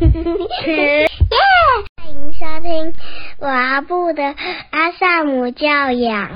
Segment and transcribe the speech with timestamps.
[0.00, 1.08] 耶！
[1.96, 2.94] 欢迎收听
[3.40, 4.22] 阿布的
[4.70, 6.28] 阿萨姆教养，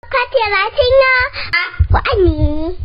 [0.00, 1.54] 快点来听哦！
[1.92, 2.76] 我爱你。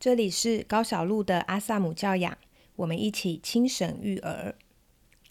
[0.00, 2.38] 这里是高小璐的阿萨姆教养，
[2.76, 4.54] 我们一起轻省育儿。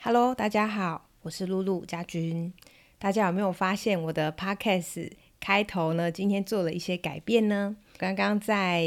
[0.04, 2.54] Hello，大家好，我是露露家君。
[3.00, 6.12] 大家有没有发现我的 Podcast 开头呢？
[6.12, 7.76] 今天做了一些改变呢？
[7.98, 8.86] 刚刚在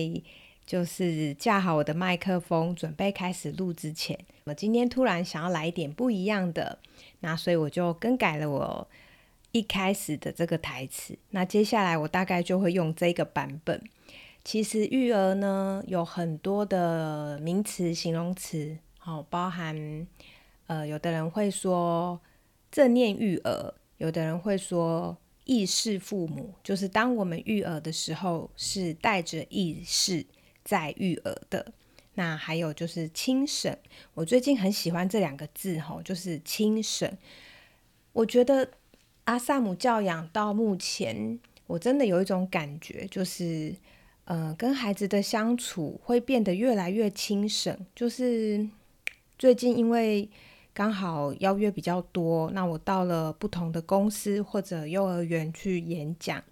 [0.64, 4.16] 就是架好我的麦克风，准备开始录之前，
[4.48, 6.78] 我今天突然想要来一点不一样的，
[7.20, 8.89] 那所以我就更改了我
[9.52, 11.18] 一开始的这个台词。
[11.30, 13.82] 那接下来我大概就会用这个版本。
[14.42, 20.06] 其实育儿呢有很多的名词、形容词，好，包含
[20.67, 22.18] 呃，有的人会说
[22.70, 30.25] 正念育儿，有的人会说意识父母，就是当我们育儿的时候是带着意识。
[30.64, 31.72] 在育儿的
[32.19, 33.72] 那还有就是轻省，
[34.12, 37.09] 我最近很喜欢这两个字哈，就是轻省。
[38.12, 38.69] 我觉得
[39.23, 43.73] 阿萨姆教养到目前，我真的有一种感觉，就是
[44.25, 47.87] 呃，跟孩子的相处会变得越来越轻省。
[47.95, 48.69] 就是
[49.39, 50.29] 最近因为
[50.75, 56.42] 刚好邀约比较多，那我到了不同的公司或者幼儿园去演讲。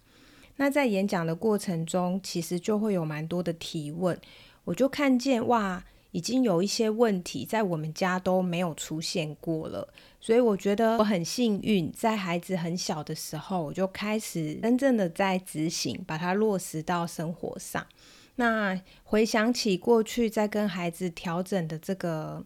[0.58, 4.18] 那在演讲的过程中，其实就会有蛮多的提问，
[4.66, 9.88] 我就看见哇，已经有一些问题在我们家都没有出现过了，
[10.20, 17.86] 所以我觉得我很幸运，在孩子很小的时候，我就开始真正的在执行，把它落实到生活上。
[18.34, 22.44] 那回想起过去在跟孩子调整的这个。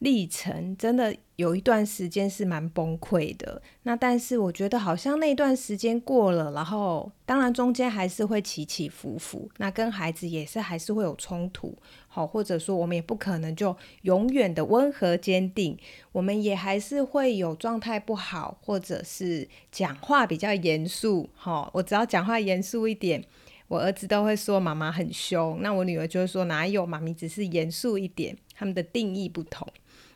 [0.00, 15.76] 历程真的有一段时间是蛮崩溃的，那但是我觉得好像那段时间过了，然后当然中间还是会起起伏伏，那跟孩子也是还是会有冲突，好，或者说我们也不可能就永远的温和坚定，
[16.12, 23.24] 我们也还是会有状态不好，或者是讲话比较严肃，好，我只要讲话严肃一点，
[23.66, 29.66] 我儿子都会说妈妈很凶，那我女儿就会说哪有，妈咪只是严肃一点，他们的定义不同。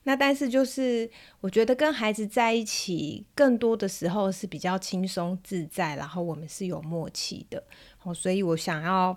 [0.05, 1.09] 那但是就是，
[1.41, 7.63] 我觉得跟孩子在一起，更多的时候是比较轻松自在，然后我们是有默契的，
[8.03, 9.17] 哦，所以我想要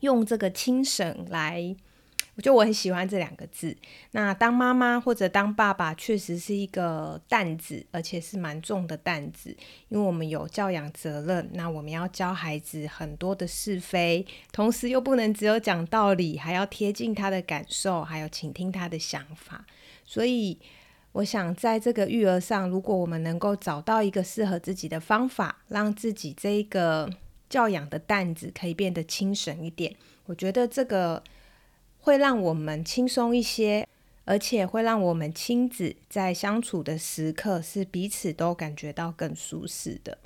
[0.00, 1.74] 用这个轻省来，
[2.34, 3.74] 我觉得我很喜欢这两个字。
[4.10, 9.56] 那当妈妈或者当爸爸，确实是一个担子，而且是蛮重的担子，
[9.88, 19.64] 因为我们有教养责任，那我们要教孩子很多的是非，同时又不能只有讲道理，还要贴近他的感受，还有倾听他的想法。
[20.04, 20.58] 所以，
[21.12, 27.08] 我想在这个育儿上，如果我们能够找到一个适合自己的方法，让自己这一个
[27.48, 29.94] 教养的担子可以变得轻省一点，
[30.26, 31.22] 我觉得这个
[31.98, 33.86] 会让我们轻松一些，
[34.24, 40.18] 而且会让我们亲子在相处的时刻是彼此都感觉到更舒适的。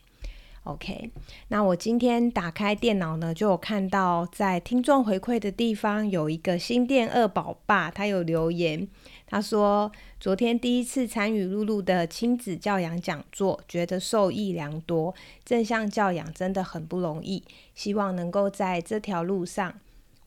[0.64, 1.10] OK，
[1.48, 8.88] 那我今天打开电脑呢，就有看到在听众回馈的地方有一个新店二宝爸，他有留言。
[9.30, 15.14] 他说：“昨天第一次参与露露的亲子教养讲座，觉得受益良多。
[15.44, 17.44] 正向教养真的很不容易，
[17.74, 19.78] 希望能够在这条路上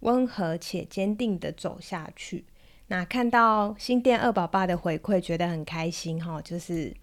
[0.01, 2.45] 温和且坚定的走下去。”
[2.88, 6.40] 那看到新店二宝爸的回馈，觉得很开心哈。
[6.41, 6.94] 就是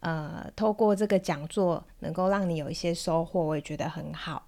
[0.00, 4.47] 呃，透过这个讲座，能够让你有一些收获，我也觉得很好。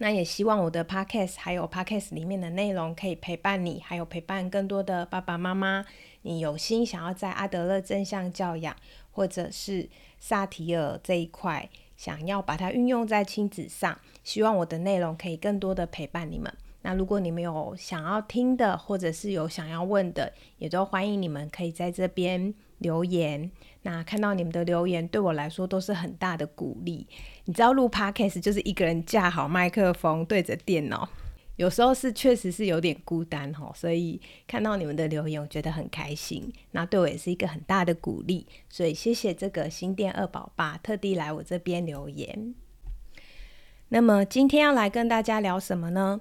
[0.00, 5.84] 那也希望我的 podcast 还有 podcast 里面的内容可以陪伴你，还有陪伴更多的爸爸妈妈。
[6.22, 8.76] 你有心想要在阿德勒正向教养，
[9.10, 9.88] 或者是
[10.18, 16.52] 萨提尔这一块，想要把它运用在亲子上，希望我的内容可以更多的陪伴你们。
[16.82, 23.50] 那如果你们有想要听的，或者是有想要问的，也都欢迎你们可以在这边留言。
[23.82, 27.06] 那看到你们的留言，对我来说都是很大的鼓励。
[27.44, 31.08] 你知道录 podcast 就是一个人架好麦克风对着电脑，
[31.56, 33.72] 有时候是确实是有点孤单哦。
[33.74, 36.52] 所以看到你们的留言，我觉得很开心。
[36.72, 38.46] 那对我也是一个很大的鼓励。
[38.68, 42.54] 所以谢谢这个新店二宝爸特地来我这边留言。
[43.90, 46.20] 那么今天要来跟大家聊什么呢？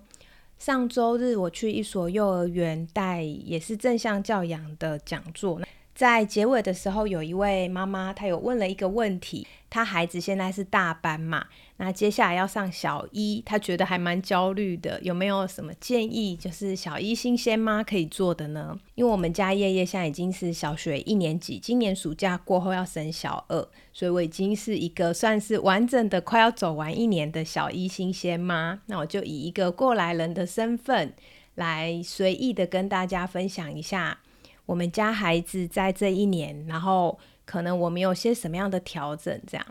[0.57, 5.59] 上周日我去一所幼儿园带也是正向教养的讲座。
[5.97, 11.47] 在结尾的时候，有一位妈妈，她有问了一个问题：她孩子现在是大班嘛？
[11.77, 15.01] 那接下来要上小一，她觉得还蛮焦虑的。
[15.01, 18.77] 有没有什么建议，就是小一新鲜妈可以做的呢？
[18.93, 28.79] 因为我们家叶叶现在已经是小学一年级，今年暑假过后要升小二，所以我已经是一个算是完整的快要走完一年的小一新鲜妈。
[28.85, 31.13] 那我就以一个过来人的身份，
[31.55, 34.19] 来随意的跟大家分享一下。
[34.67, 39.65] 我们家孩子在这一年，然后可能我们有些什么样的调整，这样。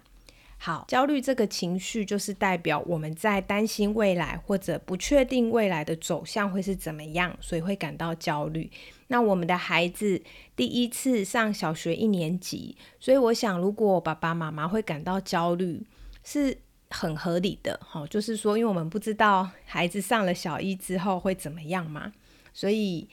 [0.59, 8.71] 好，焦虑这个情绪就是代表我们在担心未来或者不确定未来的走向会是怎么样，所以会感到焦虑。
[9.09, 10.23] 那我们的孩子
[10.57, 15.87] 第一次上小学一年级，所以我想，如果爸爸妈妈会感到焦虑，
[16.25, 16.57] 是
[16.89, 17.79] 很合理的。
[17.83, 22.11] 哈，就是说，因为我们不知道孩子上了小一之后会怎么样嘛，
[22.55, 23.07] 所以。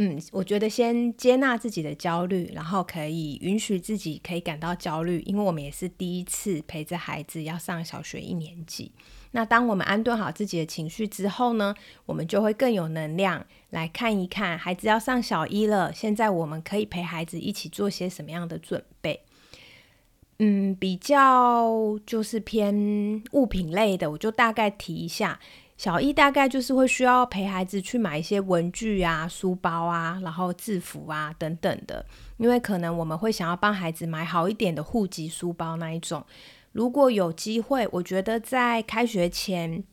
[0.00, 8.92] 嗯，我觉得先接纳自己的焦虑，然后可以允许自己可以感到焦虑，因为我们也是第一次陪着孩子要上小学一年级。
[9.32, 11.74] 那当我们安顿好自己的情绪之后呢，
[12.06, 19.20] 我们就会更有能量来看一看孩子要上小一了，现在我们可以陪孩子一起做些什么样的准备？
[20.38, 25.40] 嗯，比较就是偏物品类的，我就大概提一下。
[25.78, 32.04] 小易大概就是会需要陪孩子去买一些文具啊、书包啊，然后制服啊等等的，
[32.36, 36.22] 因为可能我们会想要帮孩子买好一点的户籍书包那一种。
[36.72, 39.84] 如果有机会，我觉得在开学前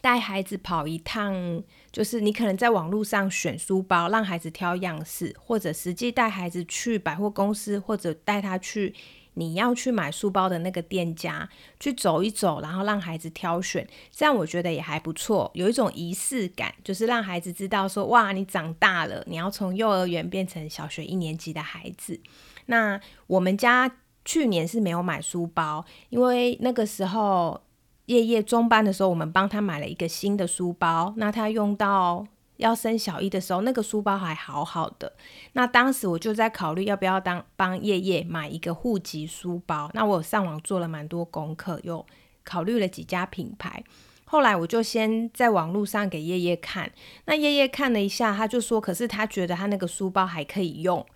[0.00, 1.62] 带孩子跑一趟，
[1.98, 8.94] 就是你可能在网络上选书包，让孩子挑样式，或者实际带孩子去百货公司，或者带他去。
[9.34, 11.48] 你要去买书包的那个店家
[11.80, 22.20] 去走一走，然后让孩子挑选，这样我觉得也还不错，有一种仪式感，就是让孩子知道说，哇，你长大了，你要从幼儿园变成小学一年级的孩子。
[22.66, 23.90] 那我们家
[24.24, 27.60] 去年是没有买书包，因为那个时候
[28.08, 32.26] 夜夜中班的时候，我们帮他买了一个新的书包，那他用到。
[32.58, 35.12] 要升小一的时候，那个书包还好好的。
[35.52, 39.88] 那当时我就在考虑要不要当帮叶叶买一个户籍书包。
[39.94, 42.04] 那我上网做了蛮多功课，又
[42.42, 43.84] 考虑了几家品牌。
[44.24, 46.90] 后来我就先在网络上给叶叶看。
[47.26, 51.06] 那叶叶看了一下，他就说：“可是他觉得他那个书包还可以用，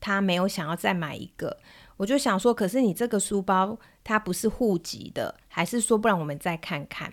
[0.00, 1.58] 他没有想要再买一个。”
[1.98, 7.10] 我就想说：“可是你这个书包它不是户籍的，还是说不然我们再看看？”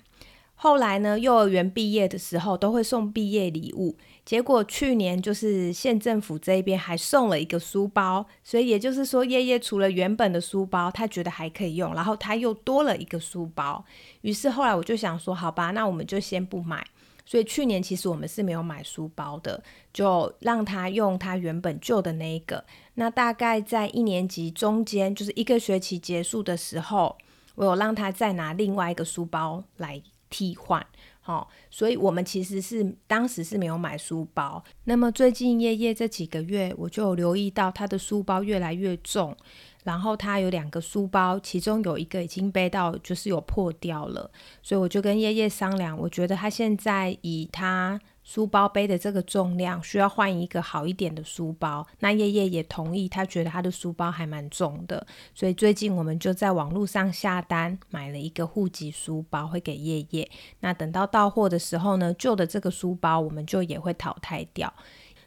[0.55, 3.95] 后来呢，幼儿园毕业的时候都会送毕业礼物，
[4.25, 13.83] 结果去年就是县政府这边还送了一个书包，所以也就是说，叶叶除了原本的书包，他觉得还可以用，然后他又多了一个书包。
[14.21, 16.85] 于是后来我就想说，好吧，那我们就先不买。
[17.25, 19.61] 所以去年其实我们是没有买书包的，
[19.93, 22.63] 就让他用他原本旧的那一个。
[22.95, 27.17] 那大概在一年级中间，就是一个学期结束的时候，
[27.55, 30.01] 我有让他再拿另外一个书包来。
[30.35, 30.83] 替换，
[31.21, 34.63] 好，所以我们其实是当时是没有买书包。
[34.85, 39.37] 那么最近夜夜这几个月，我就留意到他的书包越来越重，
[39.83, 44.31] 然后他有两个书包，其中有一个已经背到就是有破掉了，
[44.63, 48.01] 所以我就跟夜夜商量，我觉得他现在以他。
[48.23, 55.05] 书包背的这个重量需要换一个好一点的书包，那叶叶也同意，他觉得他的书包还蛮重的，
[55.35, 60.29] 所以最近我们就在网络上下单买了一个户籍书包，会给叶叶。
[60.61, 64.73] 那等到到货的时候呢，旧的这个书包我们就也会淘汰掉。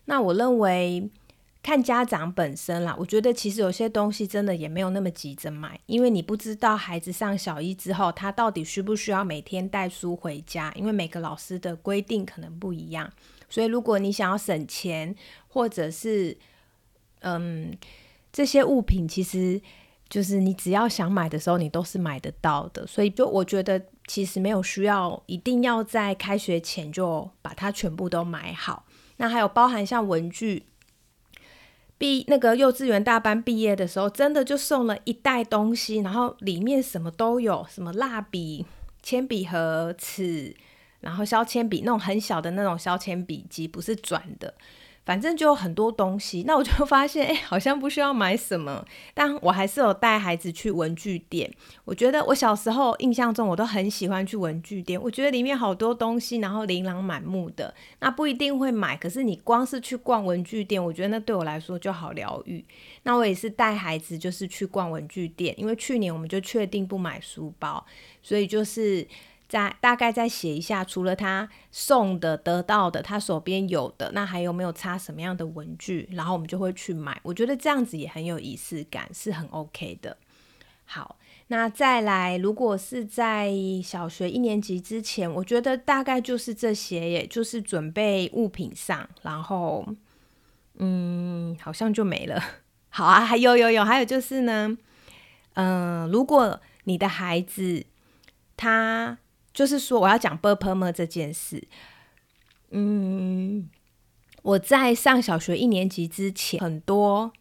[0.07, 1.11] 那我认为。
[1.67, 13.13] 看家长本身啦，我觉得其实有些东西真的也没有那么急着买，因为你不知道孩子上小一之后，他到底需不需要每天带书回家，因为每个老师的规定可能不一样。
[13.51, 15.13] 所以如果你想要省钱，
[15.49, 16.39] 或者是
[17.23, 17.77] 嗯
[18.33, 19.61] 这些物品，其实
[20.09, 22.87] 就是你只要想买的时候，你都是买得到的。
[22.87, 28.87] 所以就我觉得其实没有需要一定要在开学前就把它全部都买好。
[29.17, 30.67] 那还有包含像文具。
[31.99, 38.67] 毕那个幼稚园大班毕业的时候，真的就送了一袋东西，然后里面什么都有，什么蜡笔、
[39.03, 40.55] 铅笔盒、尺，
[41.01, 44.53] 然后削铅笔那种很小的那种削铅笔机，不是转的。
[45.07, 48.85] 反正就很多东西，那我就发现，哎，好像不需要买什么，
[49.15, 51.49] 但我还是有带孩子去文具店。
[51.85, 57.73] 我觉得我小时候印象中，我都很喜欢去文具店，我觉得里面好多东西，然后琳琅满目的。
[58.01, 62.65] 那不一定会买，可是你光是去逛文具店，我觉得那对我来说就好疗愈。
[63.05, 67.87] 那我也是带孩子，就是去逛文具店，因为去年我们就确定不买书包，
[68.23, 69.07] 所以就是。
[69.49, 76.09] 再大概再写一下，除了他送的、得到的，他手边有的，那还有没有差什么样的文具？
[76.13, 77.21] 然后我们就会去买。
[77.23, 80.17] 我觉得这样子也很有仪式感，是很 OK 的。
[80.85, 81.17] 好，
[81.49, 89.87] 那再来，如果是在小学一年级之前，我觉得大概就是这些，也就是准备物品上，然后
[90.79, 92.43] 嗯，好像就没了。
[92.91, 94.77] 好啊，还有有有，还有就是呢，
[95.55, 97.85] 嗯，如果你的孩子
[98.57, 99.19] 他
[99.57, 101.67] 就是说，我要讲 b u r p e r 这件事。
[102.73, 103.71] 嗯，
[104.43, 107.33] 我在上小学一年级之前，很多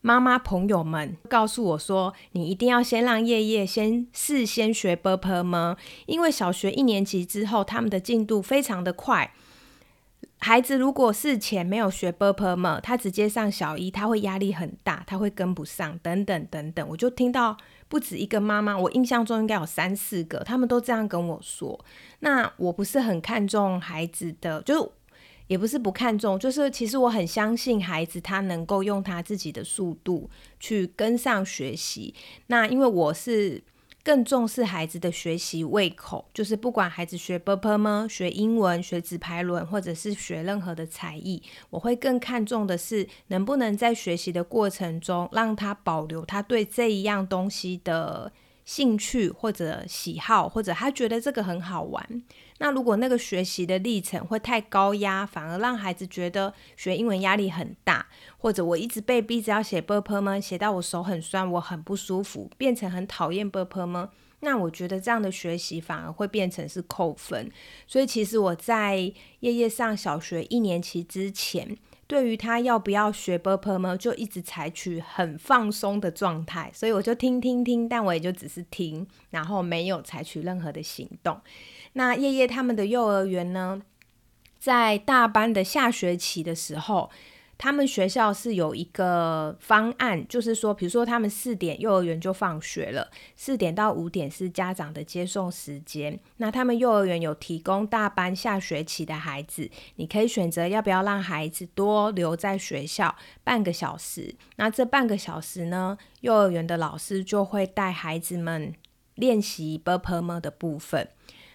[0.00, 5.76] 妈妈朋友们告诉我说：“你一定要先让叶叶先事先学 b u r p 吗？
[6.06, 9.32] 因为小学一年级之后，他们的进度非常的快。
[10.38, 16.88] 孩子如果事前没有学 b u r p 吗，他直接上小一，他会压力很大，他会跟不上，等等等等。
[16.88, 17.56] 我就听到
[17.94, 21.78] 不止一个妈妈，我印象中应该有三四个，他们都这样跟我说。
[22.18, 24.92] 那我不是很看重孩子的，就。
[25.46, 32.14] 也不是不看重，就是其实我很相信孩子，他能够用他自己的速度去跟上学习。
[32.46, 33.62] 那因为我是
[34.04, 48.30] 更重视孩子的学习胃口，就是不管孩子学 b p m 学英文、学纸牌轮，或者是学任何的才艺，我会更看重的是能不能在学习的过程中让他保留他对这一样东西的
[48.64, 52.22] 兴趣或者喜好，或者他觉得这个很好玩。
[52.58, 58.06] 那如果那个学习的历程会太高压，反而让孩子觉得学英文压力很大，
[58.38, 64.08] 或者我一直被逼着要写 b p m 写到我手很酸，我很不舒服，变成很讨厌 b p m
[64.40, 67.50] 那我觉得这样的学习反而会变成是扣分。
[67.86, 68.96] 所以其实我在
[69.40, 81.40] 夜夜上小学一年级之前，对于他要不要学 b p m 就一直采取很放松的状态，所以我就听听听，但我也就只是听，然后没有采取任何的行动。
[81.94, 83.80] 那叶叶他们的幼儿园呢，
[84.58, 87.10] 在大班的下学期的时候，
[87.64, 96.20] 他们学校是有一个方案，就是说，比如说他们四点幼儿园就放学了，四点到五点是家长的接送时间。
[96.36, 104.34] 那他们幼儿园有提供大班下学期的孩子，你可以选择要不要让孩子多留在学校半个小时。
[104.56, 108.74] 那这半个小时呢，幼儿园的老师就会带孩子们
[109.14, 111.08] 练习 b p m 的部分。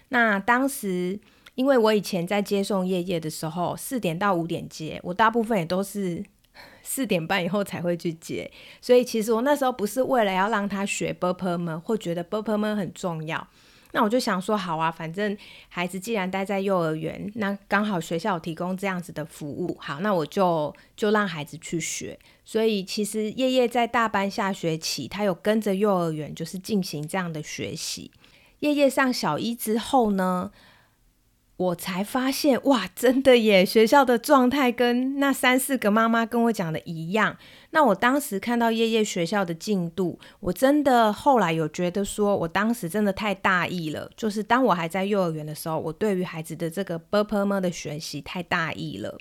[0.08, 1.20] 那当时，
[1.60, 6.24] 因为我以前在接送夜夜的时候，四点到五点接，我大部分也都是
[6.82, 8.50] 四点半以后才会去接，
[8.80, 13.46] 所以其实我那时候不是为了要让他学 b p m 或觉得 b p m 很重要，
[13.92, 15.36] 那我就想说，好啊，反正
[15.68, 22.18] 孩子既然待在幼儿园，那刚好学校提供这样子的服务，好，那我就就让孩子去学。
[22.42, 28.10] 所以其实夜夜在大班下学期，他有跟着幼儿园，就是进行这样的学习。
[28.60, 30.50] 夜夜上小一之后呢，
[31.60, 33.66] 我才发现哇，真的耶！
[33.66, 37.36] 学校的状态跟那三四个妈妈跟我讲的一样。
[37.72, 44.10] 那我当时看到夜夜学校的进度，我真的后来有觉得说，我当时真的太大意了。
[44.16, 49.18] 就是当我还在幼儿园的时候，我对于孩子的这个 b p m 的学习太大意了，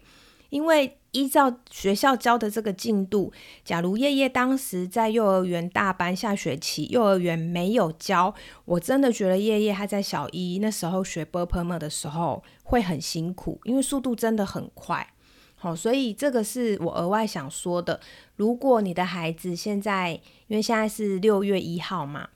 [0.49, 0.95] 因为。
[1.11, 3.33] 依照学校教的这个进度，
[3.65, 8.31] 假如叶叶当时在幼儿园大班下学期，幼儿园没有教，
[8.65, 15.11] 我真的觉得叶叶他在小一那时候学 b p m 的时候会很辛苦，因为速度真的很快。
[15.55, 17.99] 好，所以这个是我额外想说的。
[18.35, 20.11] 如果你的孩子现在，
[20.45, 22.29] 因为现在是六月一号嘛。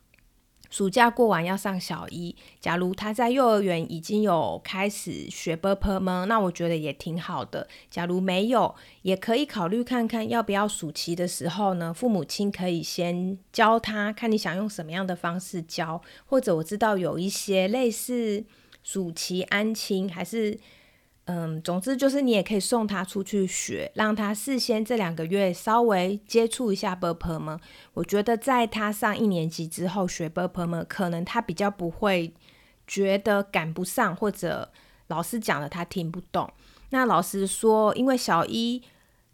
[0.73, 7.67] 暑假过完要上小一，假如他在幼儿园已经有开始学 b p m 那我觉得也挺好的。
[7.91, 18.43] 假如没有，也可以考虑看看要不要暑期的时候呢，父母亲可以先教他，看你想用什么样的方式教，或者我知道有一些类似
[18.83, 20.59] 暑期安亲还是。
[21.25, 27.57] 嗯，总之就是你也可以送他出去学，让他事先这两个月稍微接触一下 b p m。
[27.93, 32.33] 我觉得在他上一年级之后学 b p m，可能他比较不会
[32.85, 34.71] 觉得赶不上，或者
[35.07, 36.51] 老师讲了他听不懂。
[36.89, 38.81] 那老师说，因为小一。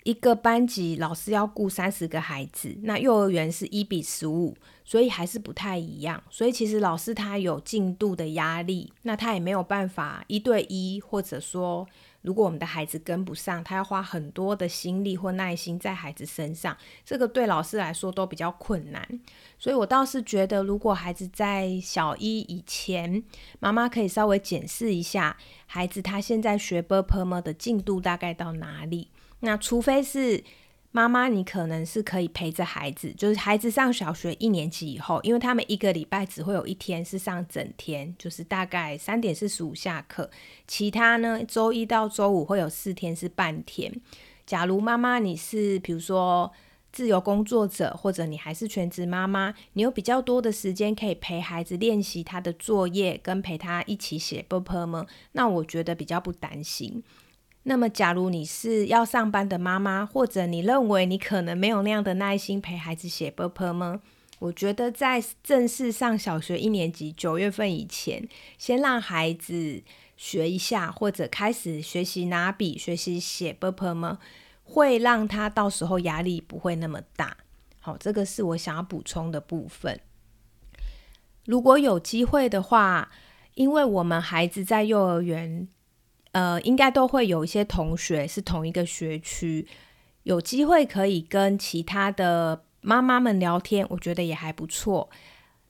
[0.09, 6.23] 一个班级老师要顾三十个孩子，那幼儿园是一比十五，所以还是不太一样。
[6.31, 11.87] 所以其实老师他有进度的压力，那他也没有办法一对一，或者说
[12.23, 16.75] 如果我们的孩子跟不上，他要花很多的心力或耐心在孩子身上，
[17.05, 19.07] 这个对老师来说都比较困难。
[19.59, 23.23] 所以我倒是觉得，如果孩子在小一以前，
[23.59, 25.37] 妈妈可以稍微检视一下
[25.67, 29.09] 孩子他现在学 b p m 的进度大概到哪里。
[29.41, 30.43] 那除非是
[30.91, 40.29] 妈妈，你可能是可以陪着孩子，就是孩子上小学一年级以后，因为他们一个礼拜只会有一天是上整天，就是大概三点四十五下课，
[40.67, 43.93] 其他呢周一到周五会有四天是半天。
[44.47, 46.51] 假如妈妈你是比如说
[46.91, 57.03] 自由工作者，或者你还是全职妈妈，你有比较多的时间可以陪孩子练习他的作业，跟陪他一起写 b p m，那我觉得比较不担心。
[57.69, 63.99] 那么，假如你是要上班的妈妈，或者你认为你可能没有那样的耐心陪孩子写 b p m
[64.39, 69.83] 我觉得在正式上小学一年级九月份以前，先让孩子
[70.17, 74.15] 学一下，或者开始学习拿笔、学习写 b p m，
[74.63, 77.37] 会让他到时候压力不会那么大。
[77.81, 79.99] 好，这个是我想要补充的部分。
[81.45, 83.11] 如果有机会的话，
[83.53, 85.67] 因为我们孩子在幼儿园，
[86.31, 89.67] 呃，应该都会有一些同学是同一个学区，
[90.23, 95.09] 有机会可以跟其他的妈妈们聊天，我觉得也还不错。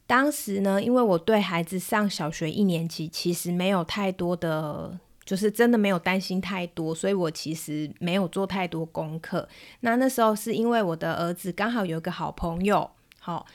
[0.06, 9.48] 当时呢，因为我对孩子上小学一年级其实没有太多的，就是真的没有担心太多，所以我其实没有做太多功课。
[9.82, 13.46] 那那时候是因为我的儿子刚好有一个好朋友，好。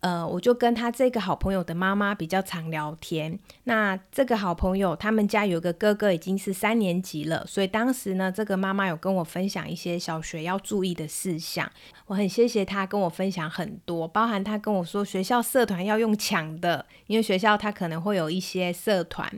[0.00, 3.38] 呃，我就跟他这个好朋友的妈妈比较常聊天。
[3.64, 11.70] 那这个好朋友他们家有个哥哥已经是三年级了，所以当时呢，这个妈妈有跟我分享一些小学要注意的事项。
[12.06, 19.28] 我很谢谢他跟我分享很多，包含他跟我说学校社团要用抢的，因为学校他可能会有一些社团。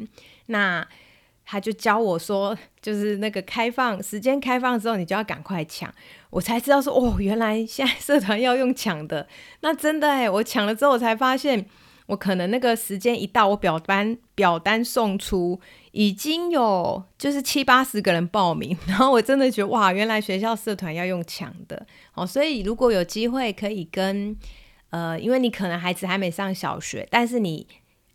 [0.46, 0.86] 那
[1.46, 5.90] 他就教我说，就是那个开放时间开放之后，你就要赶快抢。
[6.30, 9.26] 我才知道说，哦，原来现在社团要用抢的。
[9.60, 11.64] 那真的哎，我抢了之后，我才发现，
[12.06, 15.60] 我可能那个时间一到，我表单表单送出，
[15.92, 18.76] 已经有就是七八十个人报名。
[18.86, 21.86] 然后我真的觉得，哇，原来学校社团要用抢的。
[22.14, 24.36] 哦，所以如果有机会可以跟，
[24.90, 27.66] 呃，因为你可能孩子还没上小学，但是你。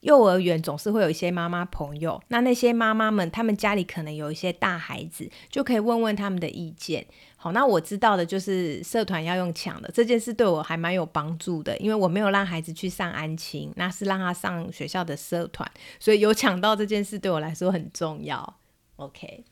[0.03, 7.05] 幼儿园总是会有一些妈妈朋友，那那些妈妈们，他们家里可能有一些大孩子，就可以问问他们的意见。
[7.43, 15.69] 好，那我知道的就是社团要用抢的这件事，对我还蛮有帮助的，因为我没有让孩子去上安亲，那是让他上学校的社团，
[15.99, 18.55] 所以有抢到这件事对我来说很重要。
[18.95, 19.43] OK，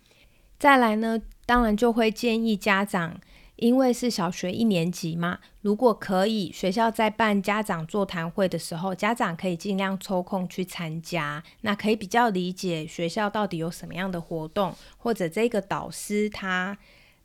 [0.57, 3.19] 再来呢，当然就会建议家长。
[3.57, 16.75] 因为是小学一年级嘛，如果可以，学校在办家长座谈会的时候，家长可以尽量抽空去参加，那可以比较理解学校到底有什么样的活动，或者这个导师他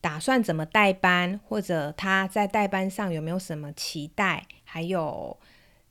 [0.07, 5.37] 打算怎么带班，或者他在带班上有没有什么期待，还有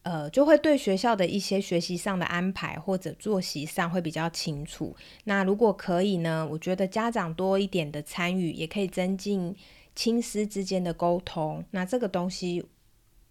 [0.04, 4.96] 呃，就会对学校的一些学习上的安排或者作息上会比较清楚。
[5.26, 9.54] 那如果可以呢，我觉得家长多一点的参与，也可以增进。
[9.94, 12.66] 亲师之间的沟通，那这个东西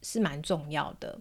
[0.02, 1.20] 是蛮重要的。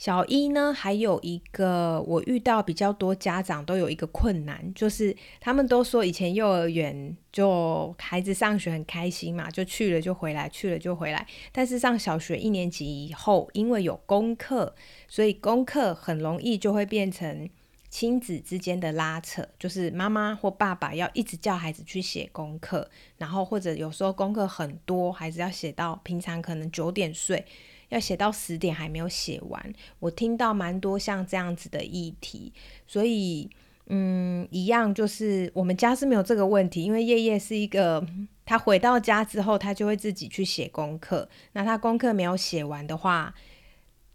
[0.00, 11.26] 小一呢，还有一个我遇到比较多家长都有一个困难，就是他们都说以前幼儿园就孩子上学很开心嘛，就去了就回来，去了就回来。
[11.52, 14.74] 但是上小学一年级以后，因为有功课，
[15.06, 17.50] 所以功课很容易就会变成。
[17.90, 27.44] 亲子之间的拉扯，就是妈妈或爸爸要一直叫孩子去写功课，然后或者有时候功课很多，孩子要写到平常可能九点睡，
[27.90, 29.72] 要写到十点还没有写完。
[30.00, 32.52] 我听到蛮多像这样子的议题，
[32.86, 33.48] 所以
[33.86, 38.04] 嗯，一样就是我们家是没有这个问题，因为夜夜是一个，
[38.46, 41.28] 他回到家之后，他就会自己去写功课。
[41.52, 43.34] 那他功课没有写完的话，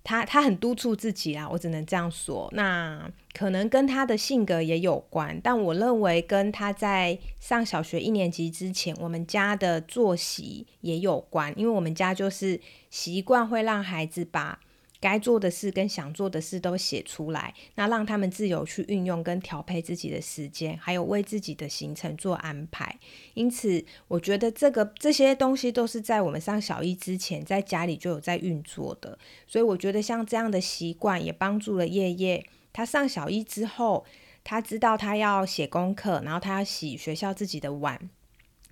[0.03, 2.49] 他他很督促自己啊，我只能这样说。
[2.53, 11.53] 那可能跟他的性格也有关，但我认为跟他在上小学一年级之前，我们家的作息也有关。
[11.57, 14.61] 因为我们家就是习惯会让孩子把。
[15.01, 22.97] 该做的事跟想做的事都写出来，那让他们自由去运用跟调配自己的时间，还有为自己的行程做安排。
[23.35, 29.19] 因此，我觉得这个这些东西都是在我们上小一之前，在家里就有在运作的。
[29.45, 32.43] 所以，我觉得像这样的习惯也帮助了叶叶。
[32.75, 34.05] 他上小一之后，
[34.43, 38.09] 他知道他要写功课，然后他要洗学校自己的碗。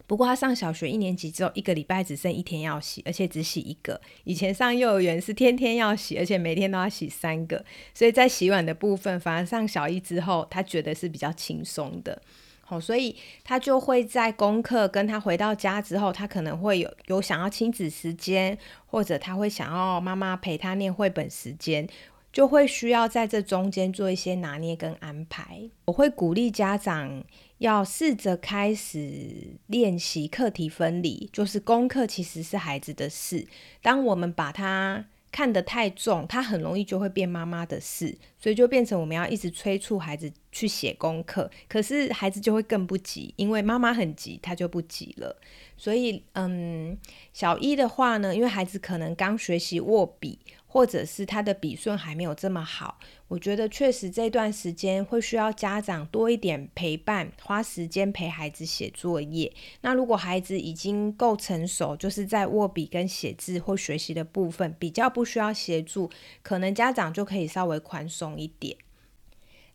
[0.06, 4.02] 不过他上小学一年级之后，一个礼拜只剩一天要洗，而且只洗一个。
[4.26, 7.64] 以前上幼儿园是天天要洗，而且每天都要洗三个。
[7.94, 12.22] 所以在洗碗的部分，反而上小一之后，他觉得是比较轻松的。
[12.66, 21.88] 好，所以他就会在功课跟他回到家之后，他可能会有有想要亲子时间，或者他会想要妈妈陪他念绘本时间。
[22.34, 25.70] 就会需要在这中间做一些拿捏跟安排。
[25.86, 27.24] 我会鼓励家长
[27.60, 33.48] 要试着开始练习课题分离，就是功课其实是孩子的事。
[33.84, 41.50] 当我们把它看得太重，他很容易就会变妈妈的事，所以就变成我们要一直催促孩子去写功课。
[41.68, 45.40] 可是孩子就会更不急，因为妈妈很急，他就不急了。
[45.78, 46.98] 所以，嗯，
[47.32, 50.40] 小一的话呢，因为孩子可能刚学习握笔。
[50.74, 59.54] 或者是他的笔顺还没有这么好，我觉得确实这段时间会需要家长多一点陪伴，花时间陪孩子写作业。
[59.82, 66.10] 那如果孩子已经够成熟，就是在握笔跟写字或学习的部分比较不需要协助，
[66.42, 68.76] 可能家长就可以稍微宽松一点。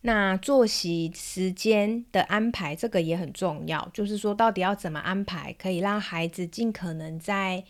[0.01, 3.89] 那作息时间的安排，这个也很重要。
[3.93, 7.63] 就是说，到底要怎么安排，可以让孩子尽可能在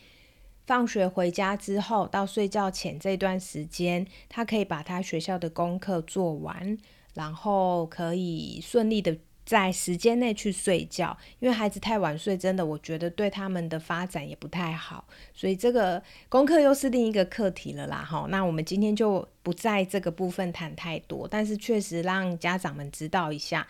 [0.70, 6.78] 放学回家之后到睡觉前这段时间，他可以把他学校的功课做完，
[7.14, 9.18] 然后可以顺利的。
[9.42, 15.04] 在时间内去睡觉，因为孩子太晚睡，真的我觉得对他们的发展也不太好。
[15.34, 18.26] 所以这个功课又是另一个课题了啦，哈。
[18.28, 23.66] 那我们今天就不在这个部分谈太多，但是确实让家长们知道一下，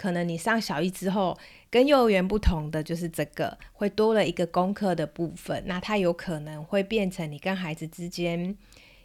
[0.00, 8.56] 可能你上小一之后，跟幼儿园不同的就是这个会多了一个功课的部分，那它有可能会变成你跟孩子之间。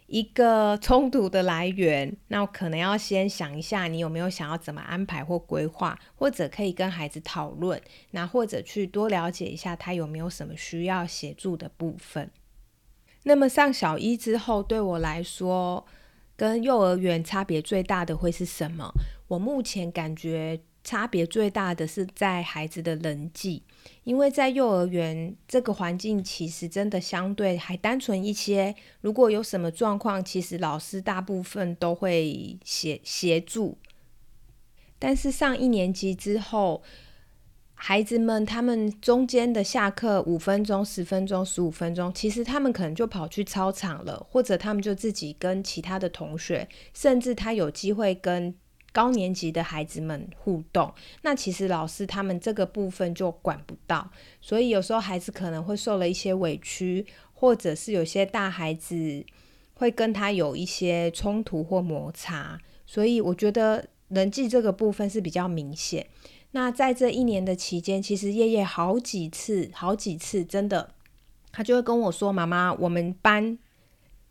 [0.06, 7.78] 一个冲突的来源，那可能要先想一下，你有没有想要怎么安排或规划，或者可以跟孩子讨论，
[8.12, 12.30] 那或者去多了解一下他有没有什么需要协助的部分。
[13.24, 15.84] 那么上小一之后，对我来说，
[16.36, 18.90] 跟幼儿园差别最大的会是什么？
[19.28, 20.58] 我目前感觉。
[20.86, 23.60] 差别最大的是在孩子的人际，
[24.04, 28.72] 因为在幼儿园这个环境其实真的相对还单纯一些。
[29.00, 33.76] 如果有什么状况，其实老师大部分都会协协助。
[35.00, 36.84] 但是上一年级之后，
[37.74, 48.54] 孩子们他们中间的下课五分钟、十分钟、十五分钟，其实他们可能就跑去操场了，或者他们就自己跟其他的同学，甚至他有机会跟。
[48.96, 57.04] 高年级的孩子们互动，那其实老师他们这个部分就管不到，所以有时候孩子可能会受了一些委屈，
[57.34, 59.22] 或者是有些大孩子
[59.74, 66.06] 会跟他有一些冲突或摩擦，所以我觉得人际这个部分是比较明显。
[66.52, 70.94] 那在这一年的期间，其实夜夜好几次、好几次，真的，
[71.52, 73.58] 他就会跟我说：“妈妈，我们班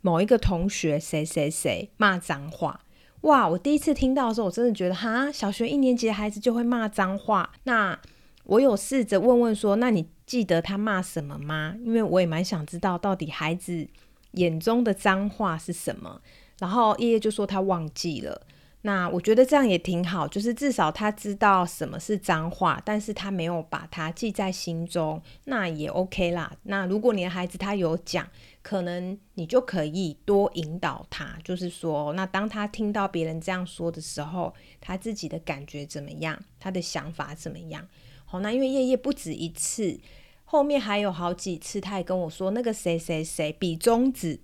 [0.02, 2.82] 某一个同学谁谁谁骂脏话。”
[3.26, 3.48] 哇！
[3.48, 7.52] 我第一次听到的时候，我真的觉得哈，小学一年级的孩子就会骂脏话。
[7.64, 8.00] 那
[8.44, 11.76] 我有试着问问说，那你记得他骂什么吗？
[11.84, 13.88] 因为我也蛮想知道到底孩子
[14.34, 16.22] 眼中的脏话是什么。
[16.60, 18.40] 然后叶叶就说他忘记了。
[18.84, 26.54] 那我觉得这样也挺好，就是至少他知道什么是脏话，但是他没有把它记在心中，那也 OK 啦。
[26.62, 28.28] 那如果你的孩子他有讲，
[28.66, 34.52] 可能你就可以多引导他，就是说，那当他听到别人这样说的时候，
[34.82, 37.88] 他自己的感觉怎么样，他的想法怎么样？
[38.26, 40.00] 好，那因为夜夜不止一次，
[40.46, 44.40] 后面还有好几次，他也跟我说那个谁谁谁比中指。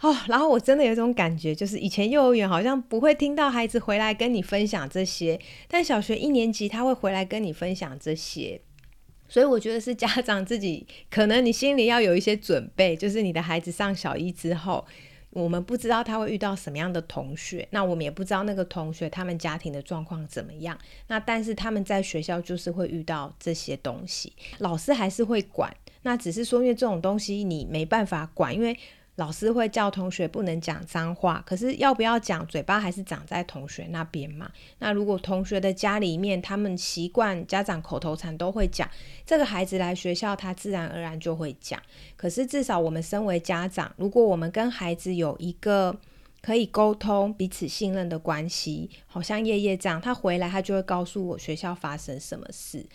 [0.00, 8.62] 哦，然后我真的有一种感觉，就是以前幼儿园好像不会听到孩子回来跟你分享这些，但小学一年级他会回来跟你分享这些，
[9.28, 14.84] 所以我觉得是家长自己可能你心里要有一些准备，就是你的孩子上小一之后，
[15.30, 28.76] 我们不知道他会遇到什么样的同学，那我们也不知道那个同学他们家庭的状况怎么样，那但是他们在学校就是会遇到这些东西，老师还是会管，那只是说因为这种东西你没办法管，因为。
[29.18, 34.48] 老师会叫同学不能讲脏话，可是要不要讲，嘴巴还是长在同学那边嘛。
[34.78, 38.88] 那如果同学的家里面，他们习惯家长口头禅都会讲，
[39.26, 41.82] 这个孩子来学校，他自然而然就会讲。
[42.16, 45.98] 可是至少我们身为家长，如果我们跟孩子有一个
[46.40, 52.86] 可以沟通、彼此信任的关系，好像叶叶这样，他回来他就会告诉我学校发生什么事。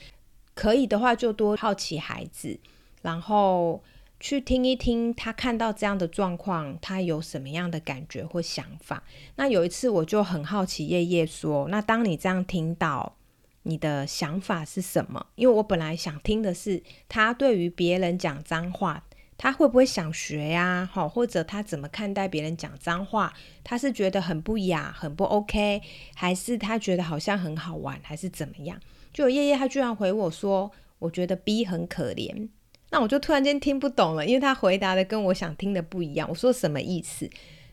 [0.54, 2.58] 可以的话，就多好奇孩子，
[3.02, 3.84] 然后。
[4.24, 9.04] 去听一听他看到这样的状况，他有什么样的感觉或想法？
[9.36, 13.18] 那有一次我就很好奇，叶叶说：“那当你这样听到，
[13.64, 19.04] 你的想法是什么？”因为我本来想听的是他对于别人讲脏话，
[19.38, 20.90] 他会不会想学呀？
[20.90, 23.34] 好，或者他怎么看待别人讲脏话？
[23.62, 25.82] 他是觉得很不雅、很不 OK，
[26.16, 28.80] 还是他觉得好像很好玩，还是怎么样？
[29.12, 32.48] 就有叶叶他居然回我说：“我觉得 B 很可怜。”
[32.94, 36.30] 那我就突然间听不懂了，因为他回答的跟我想听的不一样。
[36.30, 37.28] 我说什么意思？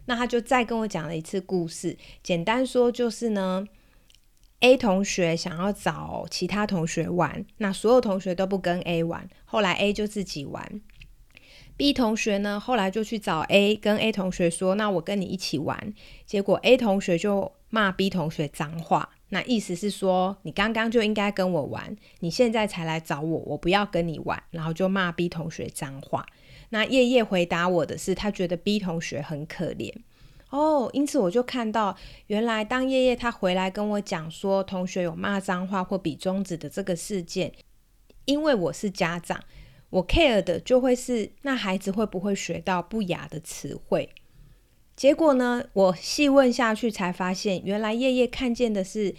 [0.07, 1.99] 那他就再跟我讲了一次故事。
[2.23, 3.67] 简单说就是呢
[4.61, 10.81] ，A 同学想要找其他同学玩，那所有同学都不跟 A 玩，后来 A 就自己玩。
[11.77, 15.93] B 同学呢，后来就去找 A，跟 A 同学说：“那我跟你一起玩。”
[16.25, 19.11] 结果 A 同学就骂 B 同学脏话。
[19.31, 26.27] 那意思是说，你刚刚就应该跟我玩，你现在才来找我，我不要跟你玩，然后就骂 B 同学脏话。
[26.71, 29.93] 那叶叶回答我的是，他觉得 B 同学很可怜
[30.51, 37.53] 哦，因此我就看到，原来当叶叶他回来跟我讲说同学有骂脏话或比中指的这个事件，
[38.25, 39.43] 因为我是家长，
[39.91, 44.11] 我 care 的就会是那孩子会不会学到不雅的词汇。
[45.01, 49.15] 结果呢，我细问下去才发现，原来叶叶看见的是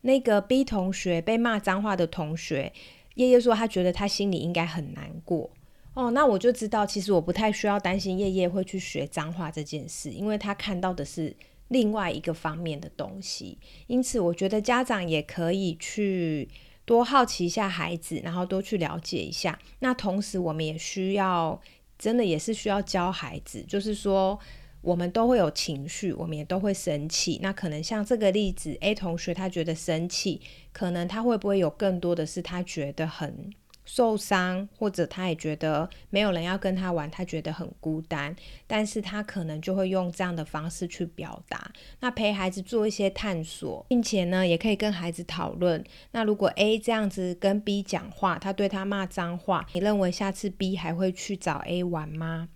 [0.00, 2.72] 那个 B 同学被骂脏话的同学。
[3.16, 5.50] 叶叶说他觉得他心里应该很难过
[5.92, 11.36] 哦，那我就知道，其实我不太需要担心叶叶会去学脏话这件事，因为他看到的是
[11.68, 13.58] 另外一个方面的东西。
[13.86, 16.48] 因此，我觉得家长也可以去
[16.86, 19.58] 多好奇一下孩子，然后多去了解一下。
[19.80, 21.60] 那同时，我们也需要。
[21.98, 24.38] 真的也是需要教孩子，就是说，
[24.80, 27.38] 我们都会有情绪，我们也都会生气。
[27.42, 30.40] 那可能像这个例子，A 同学他觉得生气，
[30.72, 33.50] 可能他会不会有更多的是他觉得很。
[33.90, 38.36] 受伤，或者他也觉得没有人要跟他玩，他觉得很孤单，
[38.66, 41.72] 但是他可能就会用这样的方式去表达。
[42.00, 45.82] 那陪孩子做一些探索，并且呢，也可以跟孩子讨论。
[46.10, 52.50] 那如果 A 这样子跟 B 讲话，他对他骂脏话，你认为下次 B 还会去找 A 玩吗？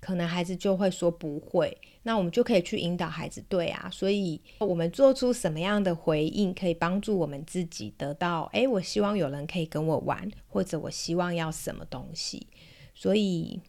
[0.00, 8.48] 可能孩子就会说不会，那我们就可以去引导孩子，对啊，所以我们做出什么样的回应可以帮助我们自己得到？
[8.54, 12.46] 诶，我希望有人可以跟我玩，或者我希望要什么东西，
[12.94, 13.60] 所以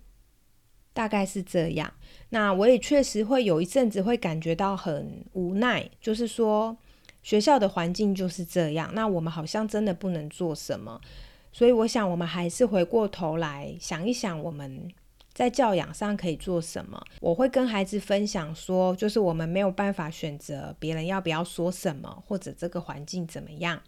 [0.94, 1.94] 大概是这样。
[2.30, 6.78] 那我也确实会有一阵子会感觉到很无奈，就是说
[7.22, 11.02] 学校的环境就是这样，那我们好像真的不能做什么，
[11.52, 14.90] 所以我想我们还是回过头来想一想我们。
[15.42, 17.04] 在教养上可以做什么？
[17.20, 23.82] 我会跟孩子分享说，就是我们没有办法选择别人要不要说什么，或者这个环境怎么样，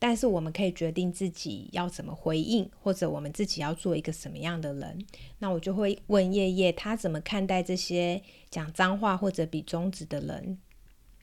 [0.00, 4.98] 但是我们可以决定自己要怎么回应，或者我们自己要做一个什么样的人。
[5.38, 10.58] 那我就会问叶叶，他怎么看待这些讲脏话或者比中指的人？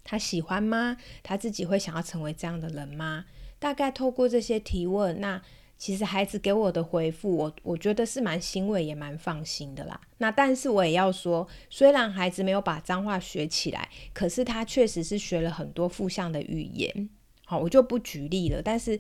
[0.06, 0.96] 他喜欢吗？
[1.22, 3.26] 他自己会想要成为这样的人吗？
[3.60, 5.42] 大概透过这些提问，那。
[5.78, 10.00] 其实孩子给我的回复，我我觉得是蛮欣慰，也蛮放心的啦。
[10.18, 17.10] 那但是我也要说，虽然孩子没有把脏话学起来，可是他确实是学了很多负向的语言。
[17.46, 19.00] 好，我就不举例了，但是。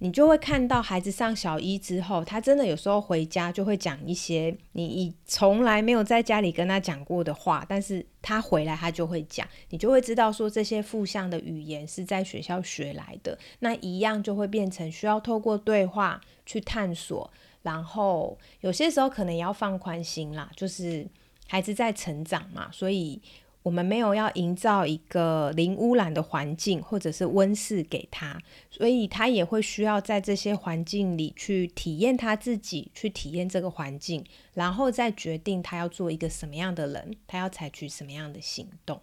[0.00, 17.28] 你就会看到孩子上小一之后，他真的有时候回家就会讲一些你从来没有在家里跟他讲过的话，但是他回来他就会讲，你就会知道说这些负向的语言是在学校学来的，那一样就会变成需要透过对话去探索，
[17.62, 21.04] 然后有些时候可能也要放宽心啦，就是
[21.48, 23.20] 孩子在成长嘛，所以。
[23.62, 28.40] 我们没有要营造一个零污染的环境，或者是温室给他，
[28.70, 39.00] 所以他也会需要在这些环境里去体验他自己，去体验这个环境，然后再决定他要做一个什么样的人，他要采取什么样的行动。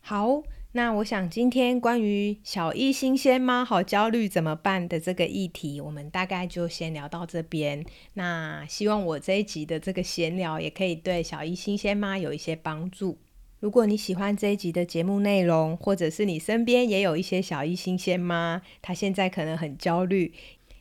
[0.00, 3.62] 好，那我想今天关于小一新鲜吗？
[3.62, 7.84] 好焦虑怎么办的这个议题，我们大概就先聊到这边。
[8.14, 13.18] 那希望我这一集的这个闲聊也可以对小一新鲜吗有一些帮助。
[13.60, 18.62] 如果你喜欢这一集的节目内容，或者是你身边也有一些小一新鲜吗？
[18.80, 20.32] 他现在可能很焦虑，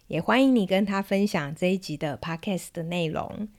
[0.08, 3.50] 也欢迎你跟他分享这一集的 podcast 的内容。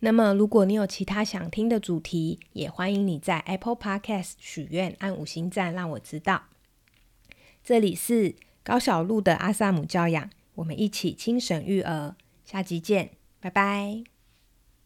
[0.00, 6.44] 那么，如果你有其他想听的主题，也欢迎你在 Apple Podcast 许愿按五星赞，让我知道。
[7.64, 12.14] 这里是高小路的阿萨姆教养，我们一起轻省育儿，
[12.44, 14.19] 下集见，拜拜。